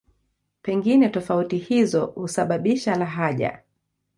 [0.61, 3.61] Pengine tofauti hizo husababisha lahaja.